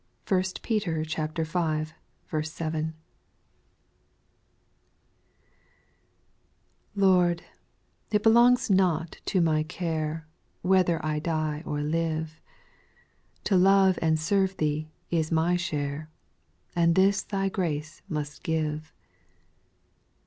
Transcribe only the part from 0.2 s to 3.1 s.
3, 1 Peter v. 7. 1.